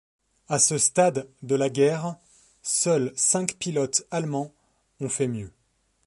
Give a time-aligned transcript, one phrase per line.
[0.49, 2.15] À ce stade de la guerre,
[2.63, 4.51] seul cinq pilotes allemands
[4.99, 5.51] ont fait mieux.